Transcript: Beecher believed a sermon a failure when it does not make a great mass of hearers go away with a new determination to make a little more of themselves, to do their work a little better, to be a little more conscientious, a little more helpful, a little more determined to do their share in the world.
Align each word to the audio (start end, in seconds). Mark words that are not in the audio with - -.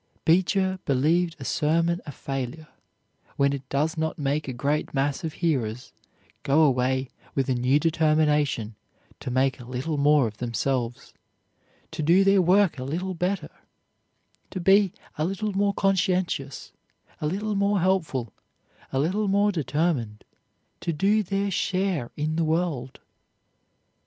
Beecher 0.25 0.79
believed 0.85 1.35
a 1.37 1.45
sermon 1.45 2.01
a 2.07 2.11
failure 2.11 2.67
when 3.35 3.53
it 3.53 3.69
does 3.69 3.97
not 3.97 4.17
make 4.17 4.47
a 4.47 4.51
great 4.51 4.95
mass 4.95 5.23
of 5.23 5.33
hearers 5.33 5.93
go 6.41 6.63
away 6.63 7.11
with 7.35 7.47
a 7.49 7.53
new 7.53 7.79
determination 7.79 8.73
to 9.19 9.29
make 9.29 9.59
a 9.59 9.63
little 9.65 9.99
more 9.99 10.25
of 10.25 10.37
themselves, 10.37 11.13
to 11.91 12.01
do 12.01 12.23
their 12.23 12.41
work 12.41 12.79
a 12.79 12.83
little 12.83 13.13
better, 13.13 13.51
to 14.49 14.59
be 14.59 14.91
a 15.19 15.23
little 15.23 15.53
more 15.53 15.71
conscientious, 15.75 16.71
a 17.19 17.27
little 17.27 17.53
more 17.53 17.79
helpful, 17.81 18.33
a 18.91 18.97
little 18.97 19.27
more 19.27 19.51
determined 19.51 20.23
to 20.79 20.91
do 20.91 21.21
their 21.21 21.51
share 21.51 22.09
in 22.17 22.37
the 22.37 22.43
world. 22.43 22.99